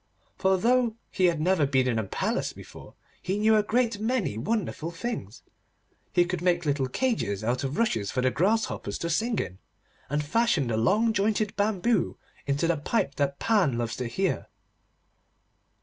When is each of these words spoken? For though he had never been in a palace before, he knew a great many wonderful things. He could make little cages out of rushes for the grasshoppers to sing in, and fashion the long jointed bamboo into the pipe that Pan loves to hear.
For 0.35 0.57
though 0.57 0.95
he 1.11 1.25
had 1.25 1.39
never 1.39 1.67
been 1.67 1.87
in 1.87 1.99
a 1.99 2.03
palace 2.03 2.53
before, 2.53 2.95
he 3.21 3.37
knew 3.37 3.55
a 3.55 3.61
great 3.61 3.99
many 3.99 4.35
wonderful 4.35 4.89
things. 4.89 5.43
He 6.11 6.25
could 6.25 6.41
make 6.41 6.65
little 6.65 6.87
cages 6.89 7.43
out 7.43 7.63
of 7.63 7.77
rushes 7.77 8.09
for 8.09 8.21
the 8.21 8.31
grasshoppers 8.31 8.97
to 8.97 9.11
sing 9.11 9.37
in, 9.37 9.59
and 10.09 10.25
fashion 10.25 10.65
the 10.69 10.75
long 10.77 11.13
jointed 11.13 11.55
bamboo 11.55 12.17
into 12.47 12.65
the 12.65 12.77
pipe 12.77 13.13
that 13.17 13.37
Pan 13.37 13.77
loves 13.77 13.95
to 13.97 14.07
hear. 14.07 14.47